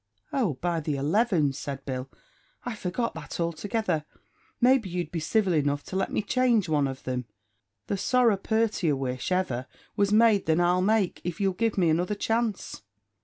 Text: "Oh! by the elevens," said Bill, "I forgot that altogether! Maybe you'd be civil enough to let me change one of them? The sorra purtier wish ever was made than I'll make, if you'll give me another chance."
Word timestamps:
"Oh! 0.33 0.53
by 0.61 0.79
the 0.79 0.95
elevens," 0.97 1.59
said 1.59 1.85
Bill, 1.85 2.09
"I 2.63 2.73
forgot 2.73 3.13
that 3.13 3.39
altogether! 3.39 4.03
Maybe 4.59 4.89
you'd 4.89 5.11
be 5.11 5.19
civil 5.19 5.53
enough 5.53 5.83
to 5.83 5.95
let 5.95 6.11
me 6.11 6.23
change 6.23 6.67
one 6.67 6.87
of 6.87 7.03
them? 7.03 7.25
The 7.85 7.97
sorra 7.97 8.37
purtier 8.37 8.95
wish 8.95 9.31
ever 9.31 9.67
was 9.95 10.11
made 10.11 10.47
than 10.47 10.59
I'll 10.59 10.81
make, 10.81 11.21
if 11.23 11.39
you'll 11.39 11.53
give 11.53 11.77
me 11.77 11.87
another 11.91 12.15
chance." 12.15 12.81